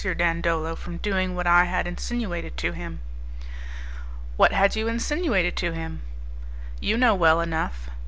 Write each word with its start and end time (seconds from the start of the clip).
Dandolo 0.03 0.75
from 0.75 0.97
doing 0.97 1.35
what 1.35 1.45
I 1.45 1.65
had 1.65 1.85
insinuated 1.85 2.57
to 2.57 2.71
him?" 2.71 3.01
"What 4.35 4.51
had 4.51 4.75
you 4.75 4.87
insinuated 4.87 5.55
to 5.57 5.73
him?" 5.73 6.01
"You 6.79 6.97
know 6.97 7.13
well 7.13 7.39
enough." 7.39 7.87